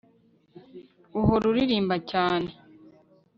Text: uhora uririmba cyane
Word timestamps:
uhora 1.19 1.43
uririmba 1.51 1.95
cyane 2.11 2.49